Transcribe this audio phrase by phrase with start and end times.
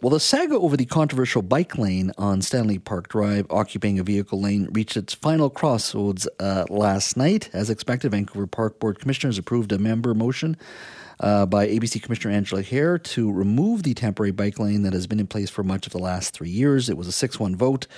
[0.00, 4.40] Well, the saga over the controversial bike lane on Stanley Park Drive, occupying a vehicle
[4.40, 7.50] lane, reached its final crossroads uh, last night.
[7.52, 10.56] As expected, Vancouver Park Board Commissioners approved a member motion
[11.18, 15.18] uh, by ABC Commissioner Angela Haer to remove the temporary bike lane that has been
[15.18, 16.88] in place for much of the last three years.
[16.88, 17.88] It was a 6 1 vote.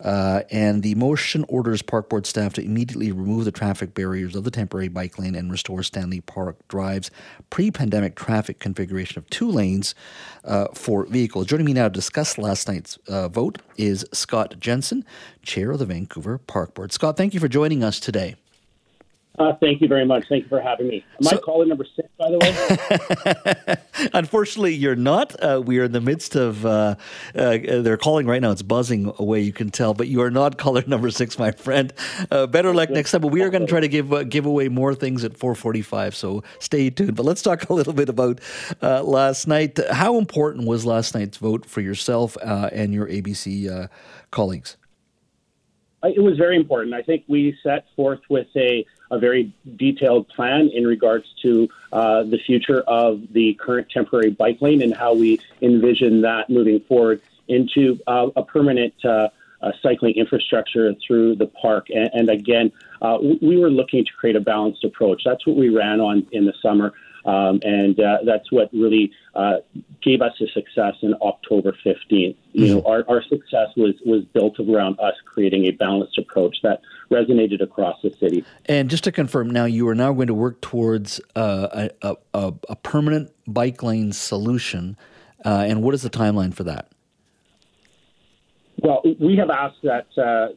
[0.00, 4.44] Uh, and the motion orders Park Board staff to immediately remove the traffic barriers of
[4.44, 7.10] the temporary bike lane and restore Stanley Park Drive's
[7.50, 9.94] pre pandemic traffic configuration of two lanes
[10.44, 11.46] uh, for vehicles.
[11.46, 15.04] Joining me now to discuss last night's uh, vote is Scott Jensen,
[15.42, 16.92] chair of the Vancouver Park Board.
[16.92, 18.36] Scott, thank you for joining us today.
[19.38, 20.24] Uh, thank you very much.
[20.28, 21.04] Thank you for having me.
[21.18, 24.08] Am so, I caller number six, by the way?
[24.14, 25.40] Unfortunately, you're not.
[25.40, 26.96] Uh, we are in the midst of, uh,
[27.36, 28.50] uh, they're calling right now.
[28.50, 31.92] It's buzzing away, you can tell, but you are not caller number six, my friend.
[32.32, 34.44] Uh, better luck next time, but we are going to try to give uh, give
[34.44, 37.14] away more things at 445, so stay tuned.
[37.14, 38.40] But let's talk a little bit about
[38.82, 39.78] last night.
[39.92, 43.88] How important was last night's vote for yourself and your ABC
[44.32, 44.76] colleagues?
[46.02, 46.94] It was very important.
[46.94, 52.22] I think we set forth with a a very detailed plan in regards to uh,
[52.22, 57.20] the future of the current temporary bike lane and how we envision that moving forward
[57.48, 59.28] into uh, a permanent uh,
[59.82, 61.88] cycling infrastructure through the park.
[61.90, 62.70] And, and again,
[63.02, 65.22] uh, we were looking to create a balanced approach.
[65.24, 66.92] That's what we ran on in the summer.
[67.24, 69.56] Um, and uh, that's what really uh,
[70.02, 72.36] gave us a success in October 15th.
[72.52, 76.80] You know, our, our success was was built around us creating a balanced approach that
[77.10, 78.44] resonated across the city.
[78.66, 82.52] And just to confirm, now you are now going to work towards uh, a, a,
[82.68, 84.96] a, permanent bike lane solution.
[85.44, 86.90] Uh, and what is the timeline for that?
[88.80, 90.48] Well, we have asked that uh,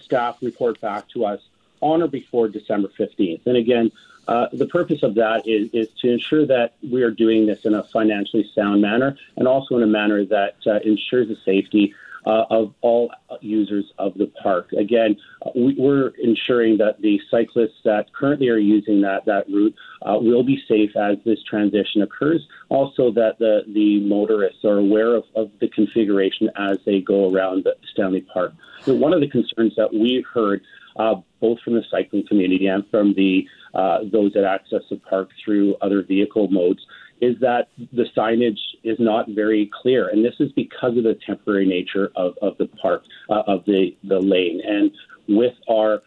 [0.00, 1.40] staff report back to us
[1.80, 3.46] on or before December 15th.
[3.46, 3.92] And again,
[4.28, 7.74] uh, the purpose of that is, is to ensure that we are doing this in
[7.74, 11.94] a financially sound manner and also in a manner that uh, ensures the safety
[12.26, 14.72] uh, of all users of the park.
[14.72, 15.16] Again,
[15.54, 20.42] we, are ensuring that the cyclists that currently are using that, that route uh, will
[20.42, 22.46] be safe as this transition occurs.
[22.68, 27.66] Also, that the, the motorists are aware of, of the configuration as they go around
[27.92, 28.52] Stanley Park.
[28.82, 30.62] So one of the concerns that we've heard
[30.96, 35.30] uh, both from the cycling community and from the uh, those that access the park
[35.44, 36.84] through other vehicle modes,
[37.20, 41.66] is that the signage is not very clear, and this is because of the temporary
[41.66, 44.60] nature of, of the park uh, of the the lane.
[44.66, 44.90] And
[45.28, 46.02] with our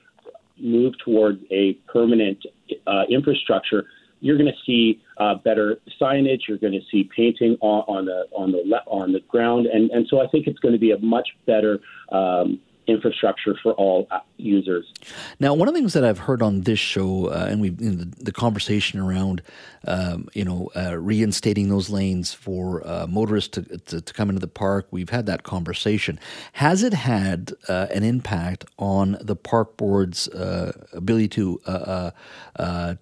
[0.58, 2.46] move towards a permanent
[2.88, 3.86] uh, infrastructure,
[4.22, 6.42] you're going to see uh, better signage.
[6.48, 9.92] You're going to see painting on, on the on the le- on the ground, and
[9.92, 11.80] and so I think it's going to be a much better.
[12.12, 14.92] Um, infrastructure for all uh, users.
[15.40, 18.12] Now, one of the things that I've heard on this show, uh, and we the,
[18.18, 19.42] the, conversation around,
[19.88, 24.40] um, you know, uh, reinstating those lanes for uh, motorists to, to, to come into
[24.40, 24.88] the park.
[24.92, 26.20] We've had that conversation.
[26.54, 31.62] Has it had uh, an impact on the park board's uh, ability to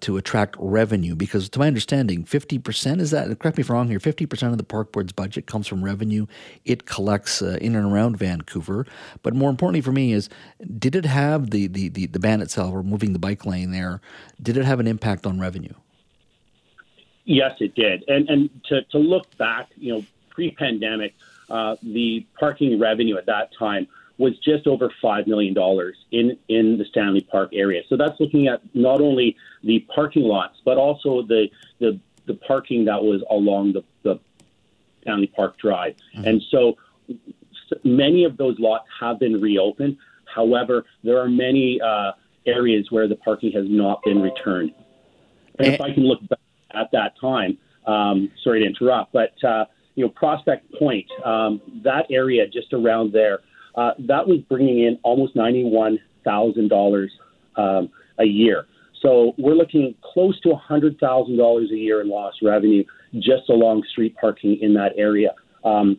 [0.00, 1.14] to attract revenue?
[1.14, 3.26] Because, to my understanding, fifty percent is that.
[3.38, 4.00] Correct me if I'm wrong here.
[4.00, 6.26] Fifty percent of the park board's budget comes from revenue
[6.64, 8.86] it collects in and around Vancouver,
[9.22, 10.28] but more importantly for me is
[10.78, 14.00] did it have the, the, the, the ban itself or moving the bike lane there,
[14.40, 15.74] did it have an impact on revenue?
[17.24, 18.04] Yes, it did.
[18.08, 21.14] And, and to, to look back, you know, pre pandemic,
[21.48, 23.86] uh, the parking revenue at that time
[24.18, 25.56] was just over $5 million
[26.10, 27.82] in, in the Stanley Park area.
[27.88, 32.84] So that's looking at not only the parking lots, but also the, the, the parking
[32.86, 34.20] that was along the, the
[35.02, 35.96] Stanley Park Drive.
[36.14, 36.26] Mm-hmm.
[36.26, 36.76] And so
[37.84, 39.96] many of those lots have been reopened.
[40.34, 42.12] However, there are many uh,
[42.46, 44.72] areas where the parking has not been returned.
[45.58, 46.38] And if I can look back
[46.74, 52.06] at that time, um, sorry to interrupt, but uh, you know Prospect Point, um, that
[52.10, 53.40] area just around there,
[53.74, 57.12] uh, that was bringing in almost ninety-one thousand um, dollars
[57.56, 58.66] a year.
[59.02, 62.84] So we're looking close to hundred thousand dollars a year in lost revenue
[63.14, 65.34] just along street parking in that area.
[65.64, 65.98] Um,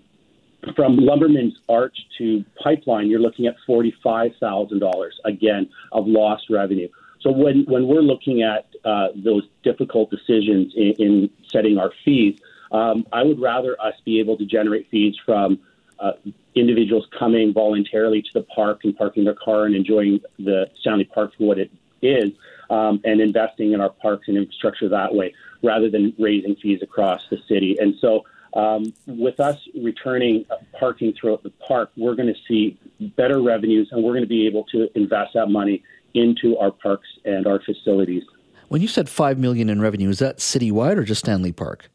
[0.75, 6.87] from Lumberman's Arch to Pipeline, you're looking at $45,000 again of lost revenue.
[7.21, 12.37] So when, when we're looking at uh, those difficult decisions in, in setting our fees,
[12.71, 15.59] um, I would rather us be able to generate fees from
[15.99, 16.13] uh,
[16.55, 21.31] individuals coming voluntarily to the park and parking their car and enjoying the Stanley Park
[21.37, 21.71] for what it
[22.01, 22.31] is,
[22.69, 27.21] um, and investing in our parks and infrastructure that way, rather than raising fees across
[27.29, 27.77] the city.
[27.79, 30.45] And so um, with us returning
[30.79, 32.77] parking throughout the park, we're going to see
[33.17, 35.83] better revenues and we're going to be able to invest that money
[36.13, 38.23] into our parks and our facilities.
[38.69, 41.89] When you said five million in revenue, is that citywide or just Stanley Park?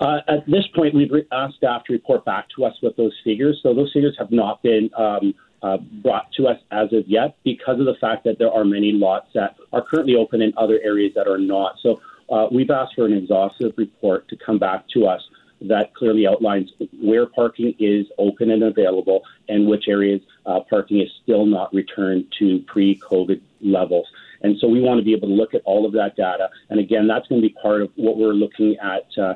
[0.00, 3.60] Uh, at this point, we've asked staff to report back to us with those figures.
[3.62, 5.34] So those figures have not been um,
[5.64, 8.92] uh, brought to us as of yet because of the fact that there are many
[8.92, 11.76] lots that are currently open in other areas that are not.
[11.82, 15.22] So uh, we've asked for an exhaustive report to come back to us
[15.62, 16.70] that clearly outlines
[17.00, 22.26] where parking is open and available and which areas uh, parking is still not returned
[22.38, 24.06] to pre COVID levels.
[24.42, 26.50] And so we want to be able to look at all of that data.
[26.68, 29.34] And again, that's going to be part of what we're looking at uh,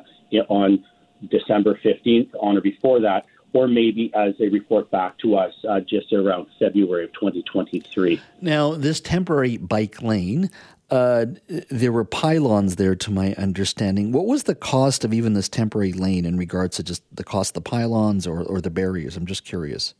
[0.49, 0.85] on
[1.31, 5.79] December 15th, on or before that, or maybe as they report back to us uh,
[5.79, 8.21] just around February of 2023.
[8.41, 10.49] Now, this temporary bike lane,
[10.91, 11.25] uh,
[11.69, 14.11] there were pylons there, to my understanding.
[14.11, 17.51] What was the cost of even this temporary lane in regards to just the cost
[17.51, 19.17] of the pylons or, or the barriers?
[19.17, 19.93] I'm just curious.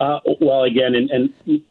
[0.00, 1.62] Uh, well, again, and, and,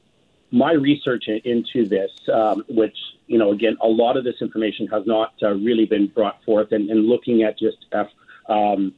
[0.49, 2.95] my research into this, um, which
[3.27, 6.71] you know, again, a lot of this information has not uh, really been brought forth,
[6.71, 8.07] and, and looking at just F,
[8.47, 8.93] um,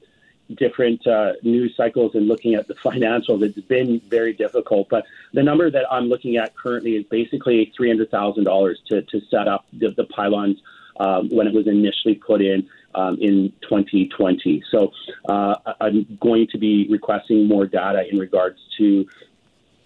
[0.56, 4.90] different uh, news cycles and looking at the financials, it's been very difficult.
[4.90, 9.01] But the number that I'm looking at currently is basically three hundred thousand dollars to
[9.04, 10.62] to set up the, the pylons
[11.00, 14.63] um, when it was initially put in um, in 2020.
[14.69, 14.92] So
[15.28, 19.07] uh, I'm going to be requesting more data in regards to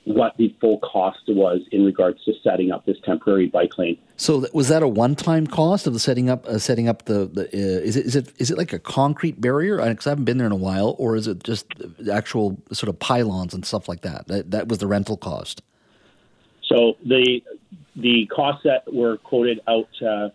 [0.06, 3.98] what the full cost was in regards to setting up this temporary bike lane.
[4.18, 7.44] So was that a one-time cost of the setting up uh, setting up the, the
[7.46, 9.78] uh, is it is it is it like a concrete barrier?
[9.78, 11.68] Because I haven't been there in a while, or is it just
[12.12, 14.28] actual sort of pylons and stuff like that?
[14.28, 15.62] That, that was the rental cost.
[16.64, 17.42] So the
[17.96, 20.30] the costs that were quoted out uh,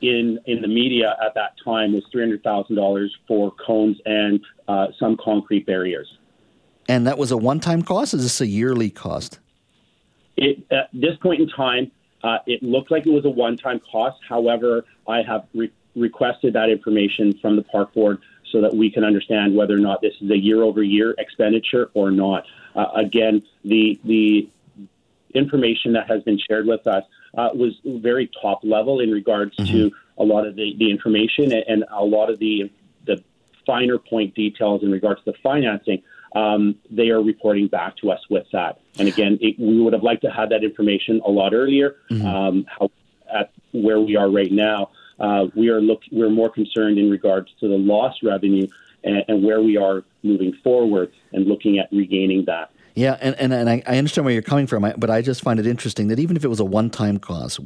[0.00, 4.40] in in the media at that time was three hundred thousand dollars for cones and
[4.68, 6.08] uh, some concrete barriers.
[6.88, 8.14] And that was a one time cost?
[8.14, 9.38] Is this a yearly cost?
[10.36, 11.90] It, at this point in time,
[12.22, 14.20] uh, it looked like it was a one time cost.
[14.28, 18.18] However, I have re- requested that information from the park board
[18.50, 21.90] so that we can understand whether or not this is a year over year expenditure
[21.94, 22.44] or not.
[22.76, 24.48] Uh, again, the, the
[25.34, 27.04] information that has been shared with us
[27.36, 29.72] uh, was very top level in regards mm-hmm.
[29.72, 32.70] to a lot of the, the information and, and a lot of the,
[33.06, 33.22] the
[33.66, 36.02] finer point details in regards to the financing
[36.34, 38.80] um, they are reporting back to us with that.
[38.98, 41.96] And again, it, we would have liked to have that information a lot earlier.
[42.10, 42.26] Mm-hmm.
[42.26, 42.90] Um, how,
[43.32, 47.48] at where we are right now, uh, we are look we're more concerned in regards
[47.60, 48.66] to the lost revenue
[49.04, 52.70] and, and where we are moving forward and looking at regaining that.
[52.94, 55.58] Yeah, and, and, and I, I, understand where you're coming from, but I just find
[55.58, 57.58] it interesting that even if it was a one time cost,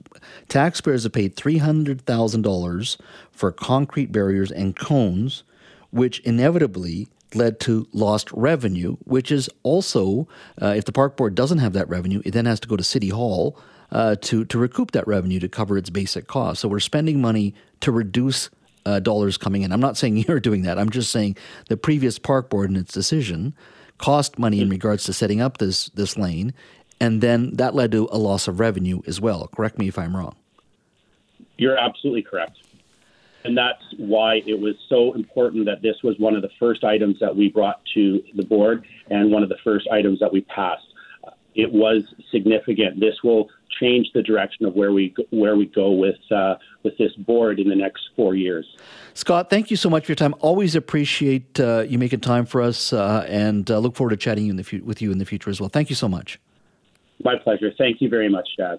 [0.49, 2.97] taxpayers have paid $300,000
[3.33, 5.43] for concrete barriers and cones,
[5.91, 10.29] which inevitably led to lost revenue, which is also,
[10.61, 12.85] uh, if the park board doesn't have that revenue, it then has to go to
[12.85, 13.59] City Hall
[13.91, 16.61] uh, to, to recoup that revenue to cover its basic costs.
[16.61, 18.51] So we're spending money to reduce
[18.85, 19.73] uh, dollars coming in.
[19.73, 20.79] I'm not saying you're doing that.
[20.79, 21.37] I'm just saying
[21.69, 23.55] the previous park board and its decision
[23.99, 26.53] cost money in regards to setting up this this lane,
[27.01, 29.49] and then that led to a loss of revenue as well.
[29.49, 30.37] Correct me if I'm wrong.
[31.59, 32.59] You're absolutely correct.
[33.47, 37.17] And that's why it was so important that this was one of the first items
[37.21, 40.83] that we brought to the board and one of the first items that we passed.
[41.55, 42.99] It was significant.
[42.99, 43.49] This will
[43.81, 47.69] change the direction of where we where we go with uh, with this board in
[47.69, 48.67] the next four years.
[49.15, 50.35] Scott, thank you so much for your time.
[50.41, 54.45] Always appreciate uh, you making time for us, uh, and uh, look forward to chatting
[54.45, 55.69] you fu- with you in the future as well.
[55.69, 56.41] Thank you so much.
[57.23, 57.71] My pleasure.
[57.79, 58.79] Thank you very much, Chaz.